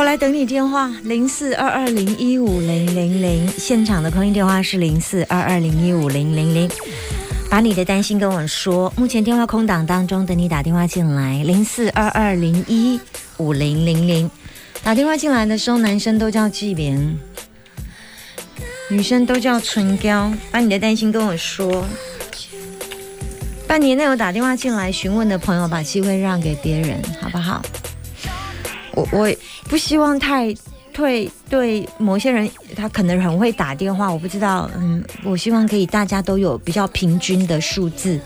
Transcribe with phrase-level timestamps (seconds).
[0.00, 6.70] 我来等你电话，零四二二零一五零零零，现场的空音电话是零四二二零一五零零零，
[7.50, 8.90] 把你的担心跟我说。
[8.96, 12.98] 目前电话空档当中，等你打电话进来，零四二二零一
[13.36, 14.30] 五零零零。
[14.82, 17.18] 打电话进来的时候，男生都叫纪莲，
[18.88, 20.32] 女生都叫春娇。
[20.50, 21.84] 把你的担心跟我说。
[23.66, 27.60] 半年内有打电话进来询问的朋友，把机会让给别人，好不好？
[28.94, 29.30] 我我
[29.68, 30.54] 不希望太
[30.92, 34.68] 退对某些人，他可能很会打电话，我不知道。
[34.76, 38.20] 嗯，我希望可以大家都有比较平均的数字，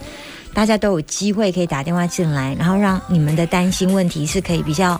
[0.53, 4.99] 大家都有机会可以打电话进来，然后让你们的担心问题是可以比较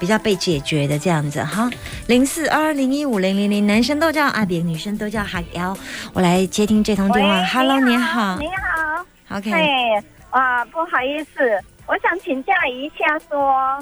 [0.00, 1.70] 比较被解决的这样子哈。
[2.08, 5.76] 零四二二零一五零零零，男生都叫阿扁，女生都叫哈瑶。
[6.12, 7.44] 我来接听这通电话。
[7.44, 8.36] Hello，你好。
[8.38, 9.36] 你好。
[9.36, 9.52] OK。
[9.52, 11.40] 哎，啊，不好意思，
[11.86, 13.78] 我想请教一下说。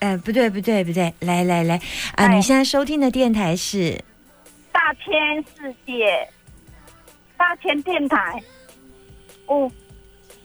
[0.00, 1.80] 哎，不对，不对，不对，来来来，
[2.14, 4.00] 啊，你现在收听的电台是
[4.72, 6.28] 大千世界，
[7.36, 8.40] 大千电台，
[9.46, 9.68] 哦，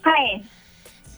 [0.02, 0.12] 嗨，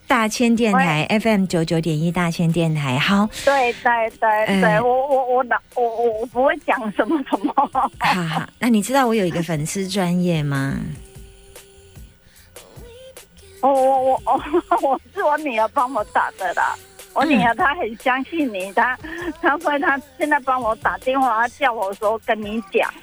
[0.06, 7.90] 大千电台 FM 九九点一，大千电台，好，对对对对，我我我打我我我不会讲什么什么， 好
[8.24, 10.78] 好，那你知道我有一个粉丝专业吗？
[13.62, 16.76] 我我我我 我是我女儿帮我打的啦。
[17.16, 18.96] 我女儿她很相信你，她
[19.42, 22.94] 她说她现在帮我打电话，她叫我说跟你讲，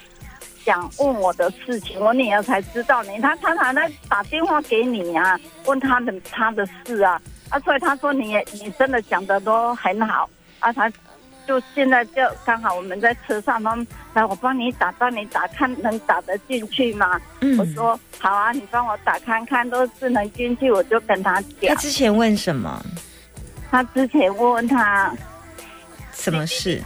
[0.63, 3.19] 想问我的事情，我女儿才知道你。
[3.19, 10.87] 她常常在打电话给你啊，问她的她的事啊，啊，所以她说你你真的讲的都很好啊，她
[11.47, 17.19] 就现在就刚好我们在车上，他们来我帮你打，帮你打看能打得进去吗？
[17.57, 21.69] 我说好啊，你帮我打看看，都是能进去，我就跟他讲。
[21.69, 22.79] 他之前问什么？
[23.73, 25.11] 他之前问问他
[26.11, 26.79] 什么事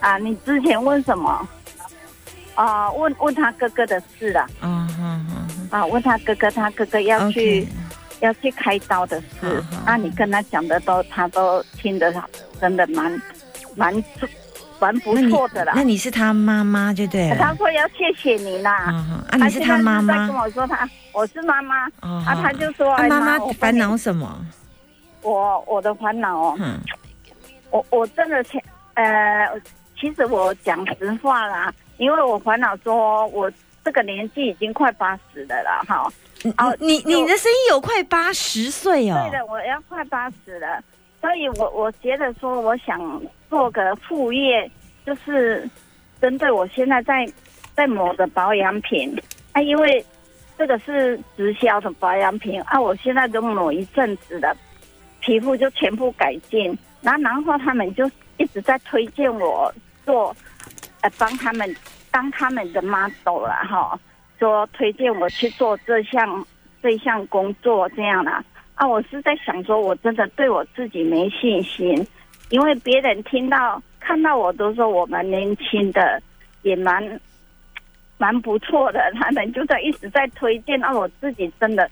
[0.00, 0.18] 啊？
[0.18, 1.48] 你之前问什么？
[2.56, 4.44] 啊，问问他哥哥的事了。
[4.60, 5.68] 嗯嗯嗯。
[5.70, 7.68] 啊，问他哥哥，他哥哥要去
[8.18, 9.62] 要去开刀的事。
[9.86, 12.12] 那你跟他讲的都，他都听得
[12.60, 13.22] 真的蛮
[13.76, 14.04] 蛮
[14.80, 15.74] 蛮不错的啦。
[15.76, 17.36] 那你是他妈妈就对了。
[17.36, 18.92] 他说要谢谢你啦。
[19.30, 20.26] 啊，你是他妈妈。
[20.26, 21.84] 跟我说他，我是妈妈。
[22.00, 24.44] 啊，他就说妈妈烦恼什么？
[25.28, 26.80] 我我的烦恼哦，嗯
[27.70, 28.62] 我我真的前
[28.94, 29.46] 呃，
[30.00, 33.50] 其实我讲实话啦，因为我烦恼说，我
[33.84, 36.10] 这个年纪已经快八十的了哈。
[36.56, 39.28] 哦，你你的声音有快八十岁哦。
[39.30, 40.82] 对的，我要快八十了，
[41.20, 42.98] 所以我我觉得说，我想
[43.50, 44.70] 做个副业，
[45.04, 45.68] 就是
[46.20, 47.30] 针对我现在在
[47.74, 49.14] 在抹的保养品
[49.52, 50.04] 啊，因为
[50.56, 54.56] 这个是直销的保养品啊，我现在都抹一阵子了。
[55.28, 59.70] 皮肤就全部改进，然后然后他们就一直在推荐我
[60.06, 60.34] 做，
[61.02, 61.76] 呃，帮他们
[62.10, 64.00] 当他们的 model 了哈，
[64.38, 66.42] 说推荐我去做这项
[66.82, 68.42] 这项工作这样啦。
[68.74, 72.06] 啊，我是在想说，我真的对我自己没信心，
[72.48, 76.22] 因为别人听到看到我都说我蛮年轻的，
[76.62, 77.20] 也蛮
[78.16, 81.86] 蛮不错的，他们就在一直在推荐，那我自己真的。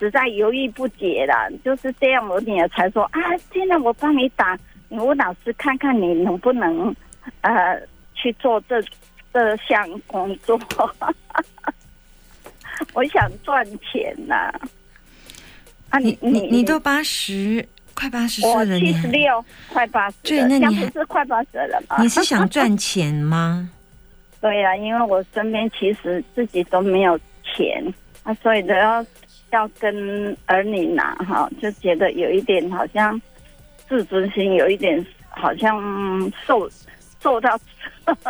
[0.00, 3.20] 实在犹豫不决了，就是这样，我女儿才说啊，
[3.52, 6.96] 现在我帮你打，吴老师看看你能不能，
[7.42, 7.78] 呃，
[8.14, 8.82] 去做这
[9.32, 10.58] 这项工作。
[12.94, 14.50] 我想赚钱呐。
[15.90, 22.00] 啊，你你你都八十，快八十岁了，七十六，快八十，对，那你不是快八十了吗？
[22.00, 23.68] 你是想赚钱吗？
[24.40, 27.84] 对呀，因为我身边其实自己都没有钱
[28.22, 29.04] 啊，所以都要。
[29.50, 33.20] 要跟儿女拿哈，就觉得有一点好像
[33.88, 36.68] 自尊心有一点好像受
[37.20, 37.58] 受到，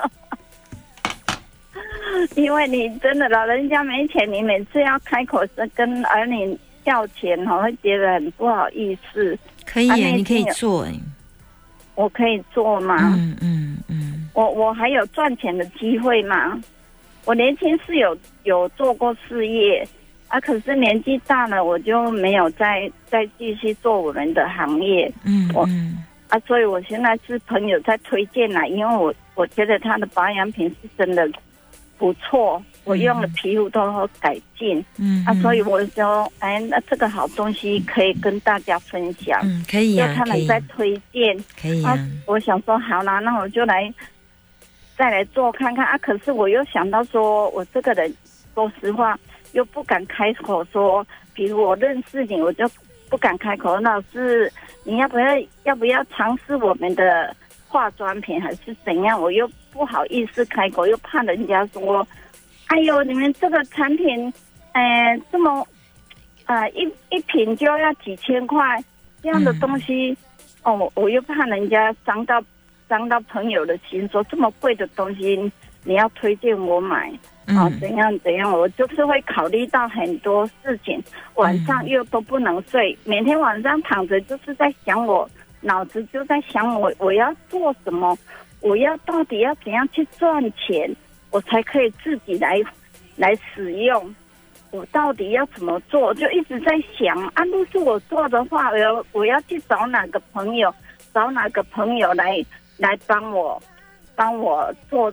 [2.36, 9.38] 因为你真的老人家没钱，你每次要开口是跟儿女要钱，我会觉得很不好意思。
[9.66, 10.92] 可以，你可以做哎，
[11.94, 12.96] 我可以做吗？
[13.16, 16.60] 嗯嗯嗯，我我还有赚钱的机会吗？
[17.26, 19.86] 我年轻是有有做过事业。
[20.30, 20.40] 啊！
[20.40, 25.12] 可是年纪大了，我就没有再再继续做我们的行业。
[25.24, 25.68] 嗯，我
[26.28, 31.28] 啊，所以我现在是朋友在推荐啦，因为我我觉得他的保养品是真的
[31.98, 34.82] 不错，我用了皮肤都有改进。
[34.98, 39.40] 嗯啊，所以嗯我说，哎，那这个好东西可以跟大家分享。
[39.42, 43.92] 嗯，可以就呀、可以，他们在推荐，可以呀、啊，我想说好啦，那我就来
[44.96, 45.98] 再来做看看啊。
[45.98, 48.14] 可是我又想到说，我这个人
[48.54, 49.18] 说实话
[49.52, 52.68] 又不敢开口说，比如我认识你，我就
[53.08, 53.78] 不敢开口。
[53.80, 54.52] 老师，
[54.84, 55.26] 你要不要
[55.64, 57.34] 要不要尝试我们的
[57.66, 59.20] 化妆品，还是怎样？
[59.20, 62.06] 我又不好意思开口，又怕人家说，
[62.66, 64.32] 哎呦，你们这个产品，
[64.72, 65.66] 呃，这么，
[66.46, 68.82] 呃，一一瓶就要几千块，
[69.22, 70.16] 这样的东西。
[70.62, 72.42] 哦，我又怕人家伤到
[72.88, 75.50] 伤到朋友的心，说这么贵的东西
[75.84, 77.10] 你要推荐我买，
[77.48, 81.02] 哦，嗯怎样怎样，我就是会考虑到很多事情，
[81.34, 85.28] 晚上又都不能睡，每天晚上躺着就是在想我，
[85.60, 88.16] 脑子就在想我我要做什么，
[88.60, 90.94] 我要到底要怎样去赚钱，
[91.30, 92.60] 我才可以自己来
[93.16, 94.14] 来使用。
[94.72, 96.14] 我到底要怎么做？
[96.14, 100.72] 就一直在想啊，如果是我做的话，我要我要去找哪个朋友，
[101.12, 102.36] 找哪个朋友来
[102.76, 103.60] 来帮我，
[104.14, 105.12] 帮我做，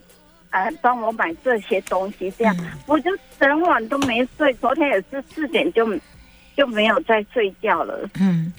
[0.51, 2.31] 呃，帮我买这些东西。
[2.37, 5.85] 这样、嗯我就整晚都没睡，昨天也是四点就
[6.55, 8.09] 就没有再睡觉了。
[8.19, 8.51] 嗯，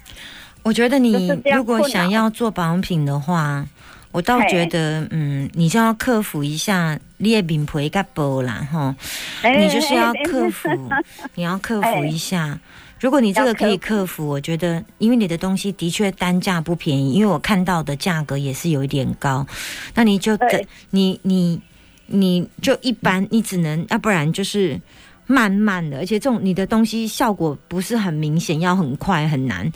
[0.62, 3.66] 我觉得你如果想要做保养品的话，
[4.12, 8.94] 我倒觉得，嗯，你就要克服一下你的面皮甲薄啦，吼，
[9.42, 10.68] 哎你就是要哎克服，
[11.34, 12.58] 你要克服哎一下。
[13.00, 19.46] 如果你这个可以克克服，我觉得，因为你的东西的确单价不便宜，因为我看到的价格也是有一点高，
[19.94, 21.60] 那你就对等你你
[22.08, 24.80] 你就一般，你只能要不然就是
[25.26, 29.70] 慢慢的，而且这种你的东西效果不是很明显，要很快很难。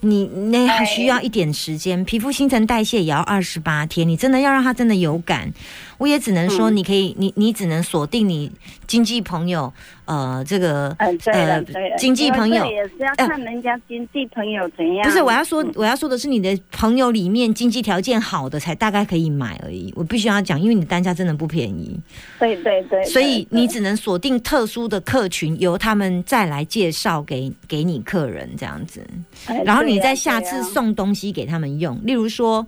[0.00, 5.52] 你那还需要一点时间，皮肤新陈代谢也要二十八天，你真的要让它真的有感。
[5.98, 8.50] 我也只能说，嗯你可以，你你只能锁定你
[8.88, 9.72] 经济朋友，
[10.06, 11.62] 呃，这个嗯，呃，
[11.98, 15.04] 经济朋友也是要看人家经济朋友怎样。
[15.04, 19.92] 不是，我要说嗯，我要说的是你的朋友里面经济条件好的才大概可以买而已。
[19.94, 22.00] 我必须要讲，因为你的单价真的不便宜，
[22.38, 29.06] 对对对，所以你只能锁定特殊的客群，由他们再来介绍给给你客人这样子。
[29.46, 32.66] 哎然后你再下次送东西给他们用，例如说，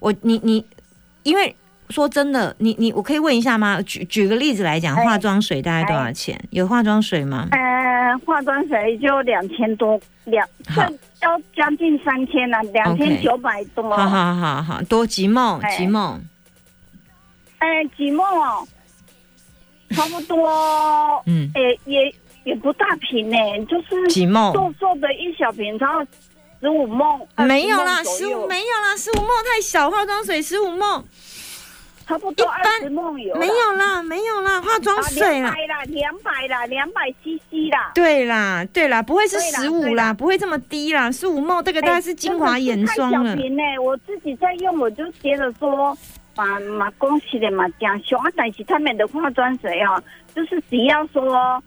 [0.00, 0.64] 我你你，
[1.24, 1.54] 因为
[1.90, 3.80] 说真的，你你我可以问一下吗？
[3.82, 5.04] 举举个例子来讲，哎。
[5.04, 6.38] 化妆水大概多少钱？
[6.50, 7.48] 有化妆水吗？
[7.50, 10.46] 呃，化妆水就两千多，两
[11.22, 13.96] 要将近三千了，两千九百多。
[13.96, 15.76] 好好好好，多吉梦哎。
[15.76, 16.20] 吉梦，
[17.58, 18.68] 哎，几梦哦，
[19.90, 22.14] 差不多，嗯，也也
[22.44, 23.36] 也不大瓶呢，
[23.66, 26.00] 就是吉梦瘦瘦的一小瓶，然后
[26.60, 27.26] 十五梦。
[27.36, 31.02] 没有啦，20梦左十五右没有啦，十五梦太小，化妆水十五梦
[32.08, 33.40] 差不多二十梦有啦。
[33.40, 35.54] 没有啦，没有啦，化妆水啦
[35.88, 36.18] 两。
[36.22, 37.92] 百啦，两百 CC 啦。
[37.94, 43.42] 对啦，对啦，不会是十五啦，不会这么低啦，十五梦这个大概是精华眼霜了小。
[43.42, 45.96] 瓶呢，我自己在用，我就觉得说，
[46.34, 50.02] 嘛嘛恭喜的嘛加凶啊，但是他们的化妆水啊，
[50.34, 51.62] 就是只要说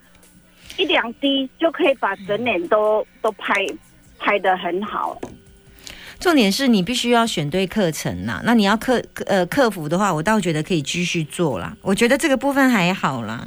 [0.78, 3.66] 一两滴就可以把整脸都都拍
[4.18, 5.20] 拍的很好。
[6.22, 8.42] 重点是你必须要选对课程啦。
[8.46, 11.76] 那你要克呃克服的话，我倒觉得可以继续做啦。
[11.82, 13.46] 我觉得这个部分还好啦。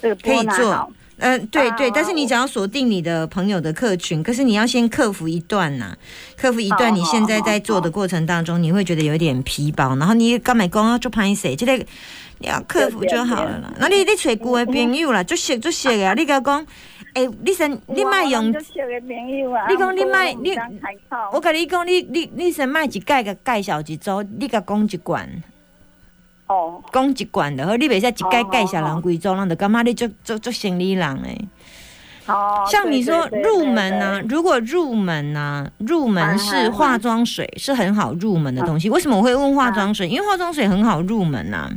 [0.00, 5.96] 这个可以做波拿好，呃，对对，啊但是你只要锁定你的朋友的客群，可是你要先克服一段呐、
[6.36, 11.76] 克服一段你现在在做的过程当中，你会觉得有一点疲劳，然后你刚买工要做拍谁，这个
[12.38, 13.72] 你要克服就好了啦。
[13.78, 16.64] 那你你找旧的朋友啦，就熟就熟啊，你甲讲，
[17.14, 18.52] 诶、你先你卖用你
[19.76, 20.54] 讲你卖你
[21.32, 25.28] 我我跟你讲，你你你先卖一届个介绍一组，你甲讲一罐，
[26.48, 31.48] 哦，讲一罐的，好，你袂使一届哦介绍人贵州，人就感觉你做做做生理人诶。
[32.26, 38.90] 哦，像你说入门对呢、如果入门呢、入门嗯是嗯化妆水，是很好入门的东西。
[38.90, 40.08] 为什么我会问化妆水？
[40.08, 41.70] 因为化妆水很好入门呐、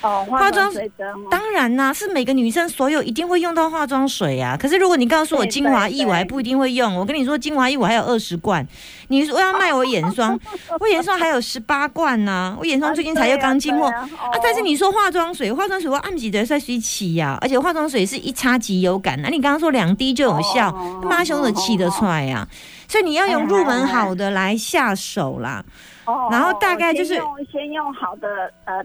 [0.00, 0.90] 哦，化妆水
[1.30, 4.56] 当然啦、是每个女生所有一定会用到化妆水啊。
[4.56, 6.94] 可是如果你告诉我精华液，我还不一定会用。
[6.96, 8.66] 我跟你说，精华液我还有二十罐。
[9.08, 10.38] 你说要卖我眼霜，
[10.78, 13.86] 我眼霜还有十八罐呢、我眼霜最近才又刚进货。
[13.86, 19.20] 啊啊啊，但是你说化妆水，化妆水我按几得在水起呀，而且化妆水是一擦即有感。
[19.20, 22.46] 那你刚刚说两滴就有效哦，妈凶的气得出来呀、
[22.86, 25.64] 所以你要用入门好的来下手啦。
[26.04, 27.20] 哦然后大概就是
[27.52, 28.26] 先用好的
[28.64, 28.82] 呃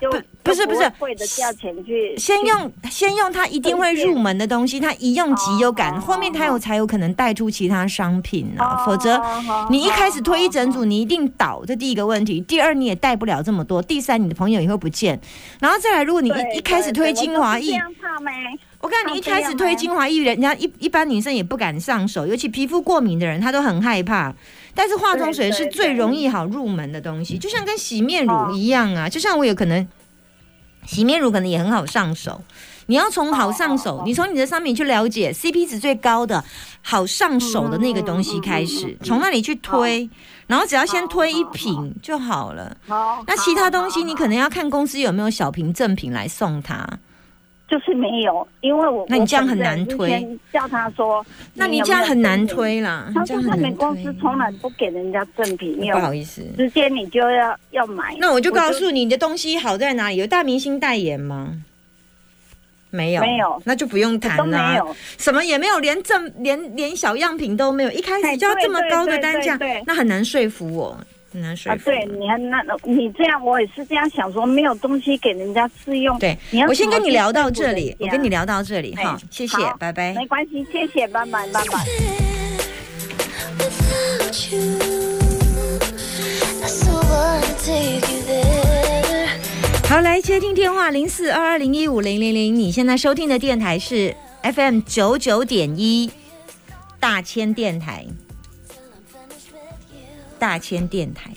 [0.00, 12.40] 就不不是不是贵的价钱去先用先用它一定会入门的东西，它一用即有感，哦后面它有才有可能带出其他商品啊，哦否则哦你一开始推一整哦组，你一定倒，这第一个问题。
[12.40, 13.82] 第二，你也带不了这么多。
[13.82, 15.20] 第三，你的朋友也会不见。
[15.60, 17.78] 然后再来，如果你一一开始推精华液？
[18.80, 24.34] 我看你一开始推精华液，人家一一般女生也不敢上手，尤其皮肤过敏的人，她都很害怕。
[24.74, 29.86] 但是化妆水是最容易好入门的东西，就像跟洗面乳一样啊，就像我有可能
[30.86, 32.42] 洗面乳可能也很好上手。
[32.86, 36.42] 你要从好上手，你从你的商品去了解 CP 值最高的
[36.82, 40.08] 好上手的那个东西开始嗯，从那里去推，
[40.46, 42.76] 然后只要先推一瓶就好了。
[42.88, 46.88] 好，那其他东西你可能要看公司有没有小瓶赠品来送他。
[47.70, 51.24] 就是没有，因为我那你这样很难推叫他说，
[51.54, 52.40] 那你这样很难。
[52.50, 54.12] 推啦，他说他们公司。
[54.20, 58.16] 从来不给人家赠品，不好意思，直接你就要要买。
[58.18, 60.16] 那我就告诉你，你的东西好在哪里？
[60.16, 61.54] 有大明星代言吗？
[62.90, 70.98] 没有，没有那就不用我谈都没、有，什么也没有，连正连连小样品都没有，一开始哎就要这么高的单价那很难说服我，
[71.32, 76.18] 很难说啊，对，你看那你这样，我也是这样想说，没有东西给人家试用。
[76.18, 80.12] 对你要我先跟你聊到这里我跟你聊到这里哎哈，谢谢，拜拜。
[80.14, 81.78] 没关系，谢谢，拜拜，拜拜。
[89.88, 96.10] 好，来接听电话零四二二零一五零零零，你现在收听的电台是 FM 九九点一
[96.98, 98.06] 大千电台，
[100.40, 101.30] 大千电台。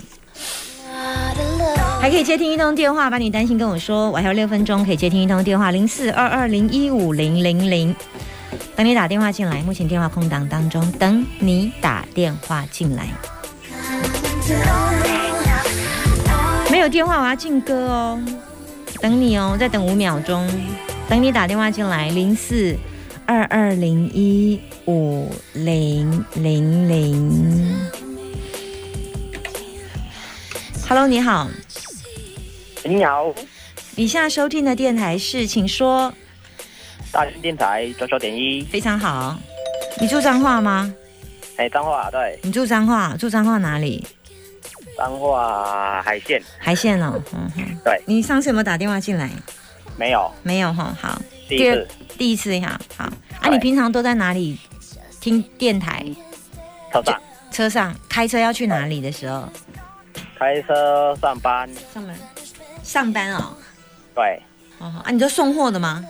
[2.01, 7.95] 还可以接听一通电话，把你担心跟我说，我还有六分钟可以接听一通电话，零四二二零一五零零零。
[8.75, 13.07] 等你打电话进来，目前电话空档当中，等你打电话进来。
[16.72, 18.22] 没有电话，我要进歌哦，
[19.01, 20.48] 等你哦，再等五秒钟，
[21.07, 22.75] 等你打电话进来，零四
[23.25, 27.92] 二二零一五零零零。
[30.93, 31.50] Hello，你好。
[32.83, 33.33] 你好，
[33.95, 36.13] 你现在收听的电台是，请说，
[37.12, 39.35] 大千电台九九点一，非常好。
[40.00, 40.93] 你住彰化吗？
[41.57, 44.05] 哎，彰化对，你住彰化，住彰化哪里？
[44.95, 47.79] 彰化海线海线哦，嗯哼。
[47.83, 49.27] 对，你上次有没有打电话进来？
[49.97, 51.19] 没有没有哈，好，
[51.50, 51.88] 第一次
[52.19, 53.05] 第一次呀，好。
[53.41, 54.59] 啊，你平常都在哪里
[55.19, 56.05] 听电台？
[56.91, 59.50] 车上车上开车要去哪里的时候？
[60.43, 62.17] 开车上班，上班。
[62.83, 63.55] 上班哦。
[64.13, 64.41] 对，
[64.79, 66.03] 哦，啊，你都送货的吗？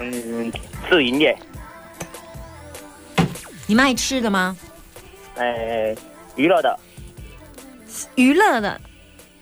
[0.00, 0.50] 嗯，
[0.88, 1.36] 自营业，
[3.66, 4.56] 你卖吃的吗？
[5.36, 5.94] 哎，
[6.34, 6.78] 娱乐的，
[8.14, 8.80] 娱乐的，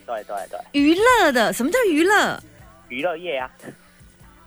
[0.05, 2.43] 对对对，娱乐的，什么叫娱乐？
[2.89, 3.49] 娱乐业啊，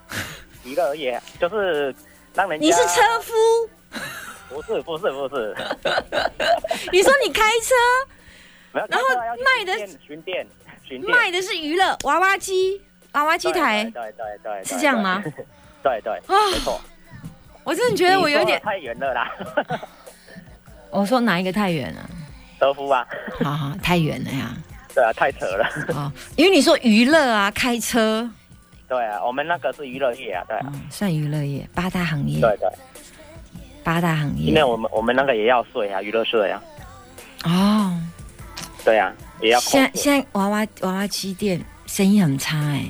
[0.66, 1.96] 娱乐业就是
[2.34, 3.34] 让人家你是车夫？
[4.50, 5.56] 不是不是不是，
[6.92, 7.74] 你说你开车？
[8.74, 9.06] 然后
[9.58, 10.48] 卖的巡店
[10.86, 12.82] 巡店巡，卖的是娱乐娃娃机、
[13.14, 15.24] 娃娃机台对对对对，是这样吗？
[15.84, 16.36] 对对，啊！
[16.52, 16.80] 没错，
[17.64, 19.32] 我真的觉得我有点太远了啦，
[20.92, 22.10] 我说哪一个太远了？
[22.60, 23.08] 德芙啊，
[23.44, 24.52] 好好，太远了呀！
[24.94, 25.70] 对啊，太扯了。
[25.90, 28.30] 哦，因为你说娱乐啊，开车，
[28.88, 32.68] 对啊，我们那个是娱乐业啊，对啊，嗯，算娱乐业，八大行业，对对，
[33.84, 36.62] 八大行业因为业我们我们那个也要税啊，娱乐税啊，
[37.44, 38.02] 哦。
[38.88, 42.86] 对啊，也要扣现在，现在娃娃娃娃机店生意很差哎，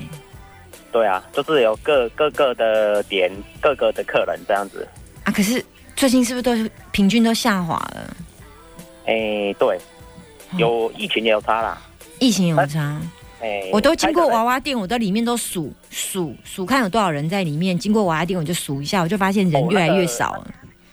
[0.92, 3.28] 对啊，就是有各各个的点，
[3.60, 4.86] 各个的客人这样子，
[5.24, 5.60] 啊，可是
[5.96, 8.16] 最近是不是都是平均都下滑了？
[9.06, 11.82] 哎，对，哦有疫情也有差啦，
[12.20, 13.00] 疫情有差，
[13.40, 17.76] 哎，我都经过娃娃店，我在里面都数数数看有多少人在里面。
[17.76, 20.46] 经过娃娃店，我就数一下，我就发现人哦越来越少了，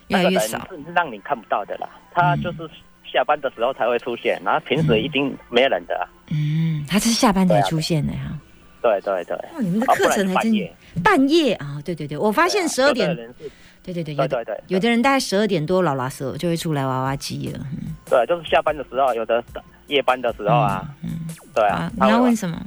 [0.07, 0.67] 越来越少。
[0.71, 2.67] 是让你看不到的啦，他嗯就是
[3.15, 8.37] 下班的时候才会出现，然后平时一定没人的啊，嗯，他是下班才出现的哈。
[8.81, 11.81] 对对对，哇，你们的课程还真就半夜，半夜啊！
[11.85, 13.49] 对对对，我发现十二点有的，人是
[13.81, 17.59] 对对对，有的对对对，有的人大概十二点多老拉手就会出来娃娃机了。
[17.71, 19.41] 嗯对，就是下班的时候，有的
[19.87, 21.09] 夜班的时候啊，嗯，
[21.53, 22.61] 对啊啊，，你要问什么？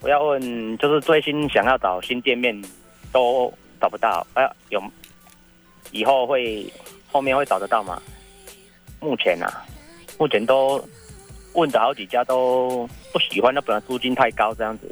[0.00, 2.56] 我要问，就是最新想要找新店面
[3.10, 4.82] 都找不到，哎、有
[5.90, 6.72] 以后会
[7.10, 8.00] 后面会找得到吗？
[9.00, 9.64] 目前啊，
[10.18, 10.82] 目前都
[11.54, 14.90] 问的好几家都不喜欢，那本来租金太高，这样子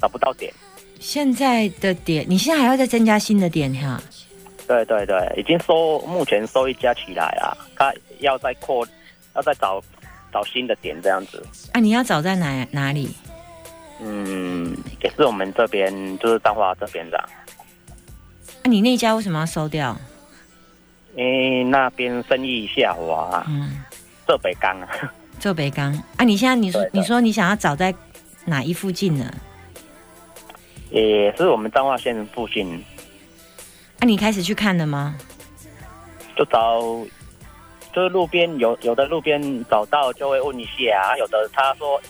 [0.00, 0.52] 找不到点。
[1.00, 4.00] 现在的点，你现在还要再增加新的点哈？
[4.68, 8.86] 对对对，已经收目前收一家起来了，他要再扩，
[9.34, 9.82] 要再找
[10.32, 11.44] 找新的点这样子。
[11.72, 13.10] 啊，你要找在哪哪里？
[14.00, 17.28] 嗯，也是我们这边就是彰化这边的啊，
[18.62, 19.96] 那、你那家为什么要收掉？
[21.14, 23.82] 因为那边生意下滑啊，嗯，
[24.26, 24.88] 浙北港啊，
[25.38, 27.94] 浙北港啊，你现在你说你说你想要找在
[28.44, 29.32] 哪一附近呢？
[30.90, 32.82] 也是我们彰化县附近，
[34.00, 35.16] 啊，你开始去看了吗？
[36.36, 36.80] 就找，
[37.92, 39.40] 就是路边有有的路边
[39.70, 42.00] 找到就会问一下啊，有的他说，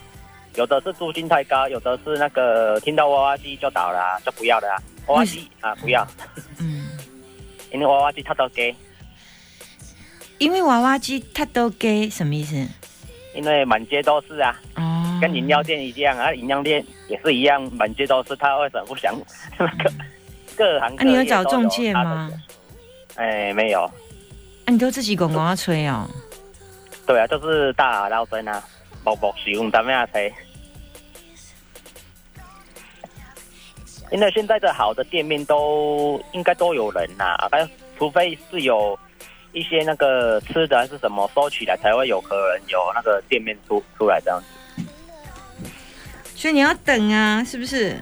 [0.54, 6.06] 有的是租金太高，有的是那个听到娃娃机就倒了、啊，就不要了啊，娃娃机啊不要，
[6.60, 6.90] 嗯，
[7.72, 8.74] 因为娃娃机它都给，
[10.42, 12.56] 因为娃娃机它都给什么意思？
[13.32, 19.14] 因为满街都是啊，哦，跟饮料店一样啊，饮料店也是一样，满街都是，他为什么不想
[19.56, 19.92] 那个
[20.56, 22.28] 各行啊，各业你有找中介吗？
[23.14, 23.82] 哎，没有，
[24.64, 26.10] 啊，你都自己拱拱要吹哦。
[27.06, 28.60] 对啊，就是大老生啊，
[29.04, 30.32] 默默使用咱们啊吹。
[34.10, 37.48] 因为现在的好的店面都应该都有人呐、啊，
[37.96, 38.98] 除非是有
[39.52, 44.46] 一些那个吃的还是什么收起来，才会有可能有那个店面出出来这样子。
[46.34, 47.96] 所以你要等啊，是不是？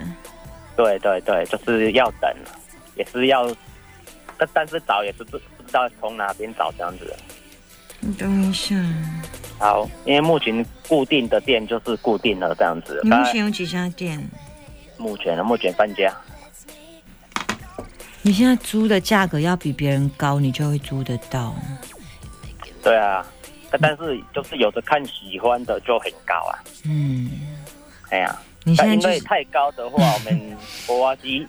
[0.77, 2.35] 对对对，就是要等，
[2.95, 3.47] 也是要，
[4.39, 7.17] 但但是找也是不不知道从哪边找这样子的。
[7.99, 8.75] 你等一下，
[9.59, 12.99] 好，因为目前固定的店就是固定了这样子。
[13.05, 14.27] 你目前有几家店？
[14.97, 16.11] 目前目前三家。
[18.23, 21.55] 你现在租的价格要比别人高，你就会租得到。
[22.83, 23.27] 对啊，
[23.71, 26.59] 但但是就是有的看喜欢的就很高啊。
[26.85, 27.31] 嗯，
[28.11, 30.57] 哎呀、你现在就是因为太高的话，我们
[30.89, 31.47] 娃娃机，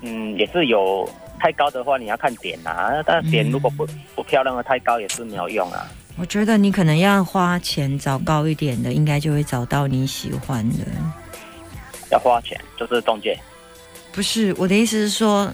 [0.00, 3.02] 嗯，也是有太高的话，你要看点啊。
[3.04, 5.86] 但点如果不不漂亮的太高也是没有用啊。
[6.18, 10.78] 我觉得你可能要花钱找高一点的，应该就会找到你喜欢的。
[12.10, 13.38] 要花钱，就是中介
[14.12, 15.52] 不是我的意思是说，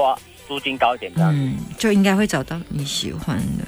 [0.00, 1.38] 花租金高一点这样子。
[1.40, 3.64] 嗯，就应该会找到你喜欢的。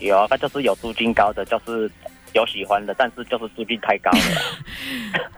[0.00, 1.90] 有啊，那就是有租金高的，就是
[2.32, 4.18] 有喜欢的，但是就是租金太高了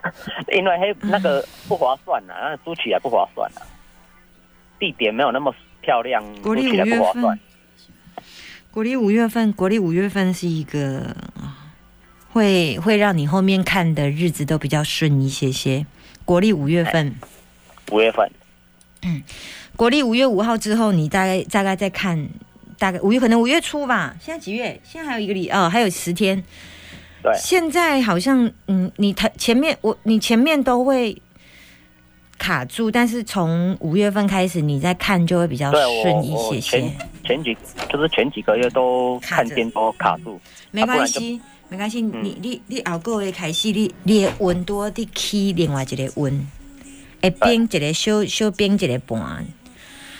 [0.02, 0.12] 啊、
[0.56, 3.60] 因为黑那个不划算呐、那租起来不划算呐、
[4.78, 7.38] 地点没有那么漂亮，国历租起来不划算。
[8.70, 11.70] 国历五月份，国历五月份是一个啊
[12.32, 15.86] 会会让你后面看的日子都比较顺一些些。
[16.24, 17.14] 国历五月份，
[17.92, 18.32] 五月份，
[19.76, 22.28] 国历五月五号之后，你大概大概再看，
[22.78, 24.14] 大概五月可能五月初吧。
[24.20, 24.80] 现在几月？
[24.84, 26.42] 现在还有一个礼哦，还有十天。
[27.22, 31.20] 对现在好像嗯，你台前面我你前面都会
[32.38, 36.96] 卡住，但是从五月份开始，你再看就会比较顺一些些前。
[37.24, 37.56] 前几
[37.90, 40.38] 就是前几个月都看见都卡住，
[40.70, 42.02] 没关系，没关系。
[42.02, 46.46] 嗯你你你后个月开始，你你的温度你起另外一个温，
[47.22, 49.44] 会变一个小小变一个半。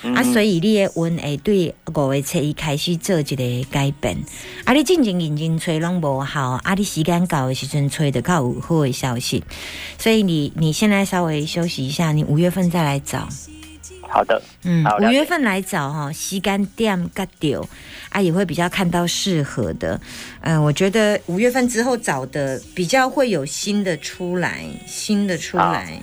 [0.04, 4.16] 嗯啊，所以你的温会对五月初一开始做一个改变。
[4.64, 9.42] 啊，你进前认真吹拢无效，啊，你时间到的时阵吹的较有好的消息。
[9.98, 13.26] 所以你你现在稍微休息一下，你五月份再来找。
[14.06, 17.66] 好的，嗯五月份来找哈，时间点较丢
[18.10, 20.00] 啊，也会比较看到适合的。
[20.42, 25.98] 嗯、我觉得五月份之后找的比较会有新的出来，新的出来。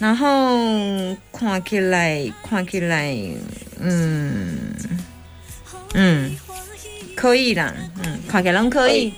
[0.00, 3.14] 然后看起来，看起来，
[3.78, 4.74] 嗯
[5.94, 6.34] 嗯，
[7.14, 9.12] 可以啦，嗯，看起来拢可以。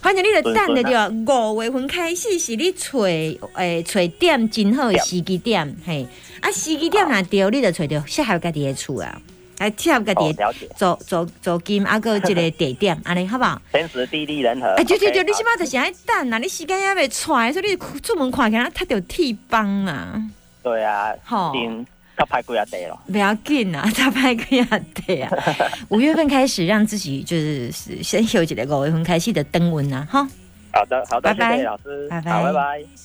[0.00, 6.06] 反正你着等着着，五月份开始是你找诶找点真好的时机点，嘿，
[6.40, 9.20] 啊时机点若对，你就找着适合家己的厝啊，
[9.60, 13.60] 啊适合家己，的哦了解，租租租金，啊个一个 地点，安尼好不好？
[13.72, 14.66] 天时地利人和。
[14.76, 20.20] 哎，对对对，OK，你起码就是爱等啊，你时间还未出来，所以你出门看起来他着剃帮啊，
[20.62, 22.98] 对啊，吼今较歹几啊地咯。
[23.12, 24.66] 不要紧啊，他拍个呀
[25.06, 25.30] 对啊。
[25.90, 30.26] 五月份开始让自己就是先休息个五月份开始的登温啊，哈。
[30.72, 33.00] 好的，好的，拜拜谢谢老师，拜拜好，拜拜。